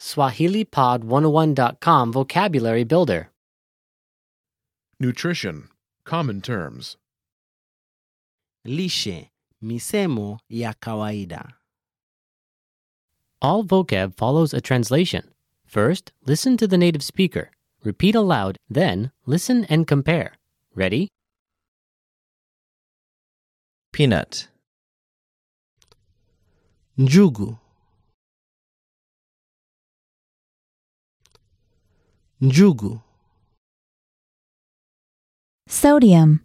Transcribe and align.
SwahiliPod101.com 0.00 2.12
Vocabulary 2.12 2.84
Builder. 2.84 3.28
Nutrition. 4.98 5.68
Common 6.04 6.40
terms. 6.40 6.96
lishe, 8.66 9.30
misemo 9.62 10.38
ya 10.48 10.72
kawaida. 10.80 11.52
All 13.42 13.64
vocab 13.64 14.16
follows 14.16 14.52
a 14.52 14.60
translation. 14.60 15.22
First, 15.66 16.12
listen 16.26 16.56
to 16.58 16.66
the 16.66 16.76
native 16.76 17.02
speaker. 17.02 17.50
Repeat 17.84 18.14
aloud, 18.14 18.58
then, 18.68 19.10
listen 19.26 19.64
and 19.66 19.86
compare. 19.86 20.32
Ready? 20.74 21.08
peanut, 23.92 24.48
Njugu. 26.98 27.58
Njugu. 32.42 33.00
Sodium. 35.68 36.38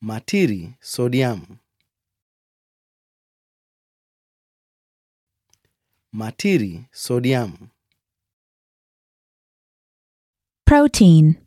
Matiri, 0.00 0.74
sodium. 0.80 1.58
Matiri, 6.12 6.88
sodium. 6.92 7.70
Protein. 10.64 11.46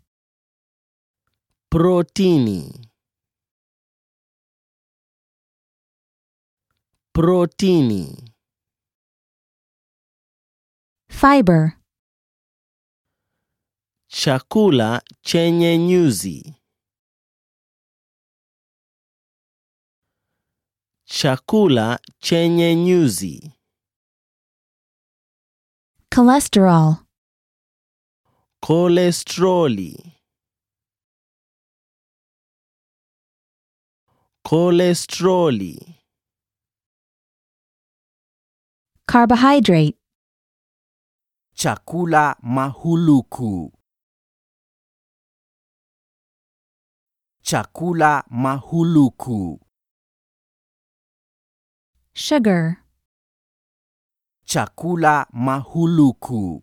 Protini. 1.70 2.90
Protini. 7.14 8.34
Fiber. 11.10 11.79
Chakula 14.12 15.02
chenye 15.22 15.78
nyuzi. 15.78 16.56
Chakula 21.06 22.00
chenye 22.20 22.76
nyuzi. 22.76 23.52
Cholesterol. 26.10 26.96
Kolesteroli. 28.62 29.94
Kolesteroli. 34.44 35.96
Carbohydrate. 39.06 39.98
Chakula 41.54 42.36
mahuluku. 42.42 43.79
Chakula 47.50 48.24
mahuluku. 48.30 49.58
Sugar. 52.14 52.86
Chakula 54.46 55.26
mahuluku. 55.34 56.62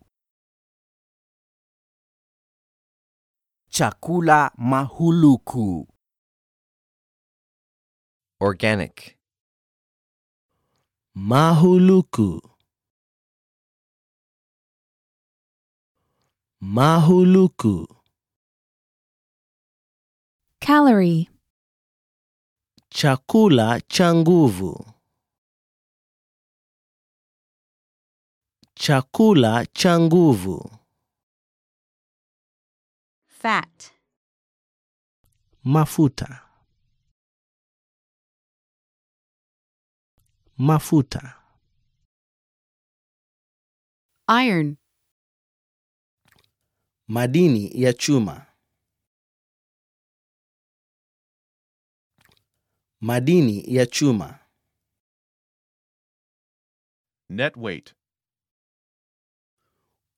Chakula 3.68 4.52
mahuluku. 4.56 5.88
organic, 8.38 9.18
Mahuluku. 11.16 12.40
Mahuluku. 16.60 17.95
Calorie. 20.66 21.28
Chakula 22.90 23.80
cha 23.88 24.14
nguvu. 24.14 24.72
Chakula 28.74 29.66
cha 29.66 29.98
nguvu. 30.00 30.70
Fat. 33.26 33.92
Mafuta. 35.64 36.42
Mafuta. 40.58 41.42
Iron. 44.28 44.76
Madini 47.08 47.82
ya 47.82 47.92
chuma. 47.92 48.45
Madini 53.06 53.74
ya 53.76 53.86
chuma. 53.86 54.38
Net 57.28 57.56
weight. 57.56 57.94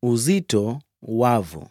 Uzito 0.03 0.83
wavu. 1.03 1.71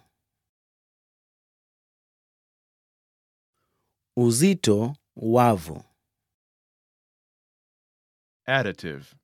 Uzito 4.17 4.95
wavu. 5.15 5.83
Additive. 8.45 9.15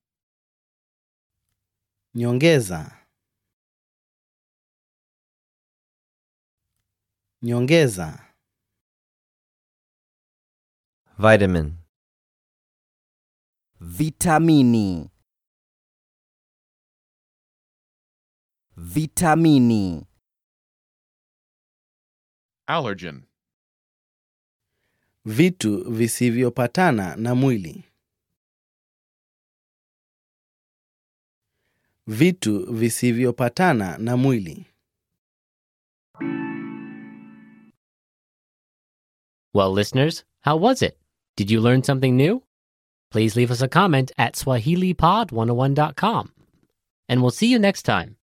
Nyongeza. 2.16 3.08
Nyongeza. 7.42 8.34
vitamin, 11.18 11.83
Vitamini. 13.98 15.10
Vitamini. 18.78 20.06
Allergen. 22.68 23.24
Vitu 25.26 25.92
visivyopatana 25.92 27.16
na 27.16 27.36
mwili. 27.36 27.84
Vitu 32.08 32.74
visivyopatana 32.74 33.98
na 33.98 34.18
mwili. 34.18 34.66
Well, 39.54 39.74
listeners, 39.76 40.26
how 40.46 40.58
was 40.64 40.82
it? 40.82 40.98
Did 41.38 41.52
you 41.52 41.62
learn 41.62 41.84
something 41.84 42.12
new? 42.12 42.42
Please 43.14 43.36
leave 43.36 43.52
us 43.52 43.62
a 43.62 43.68
comment 43.68 44.12
at 44.18 44.34
SwahiliPod101.com. 44.34 46.34
And 47.08 47.22
we'll 47.22 47.30
see 47.30 47.46
you 47.46 47.60
next 47.60 47.84
time. 47.84 48.18